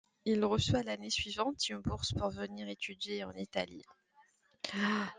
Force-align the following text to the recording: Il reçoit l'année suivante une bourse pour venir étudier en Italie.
Il 0.25 0.43
reçoit 0.45 0.81
l'année 0.81 1.11
suivante 1.11 1.69
une 1.69 1.77
bourse 1.77 2.11
pour 2.13 2.31
venir 2.31 2.67
étudier 2.67 3.23
en 3.23 3.33
Italie. 3.33 3.83